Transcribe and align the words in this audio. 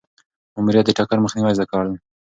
ماموریت 0.53 0.85
د 0.87 0.91
ټکر 0.97 1.17
مخنیوی 1.25 1.57
زده 1.57 1.65
کړل. 1.71 1.91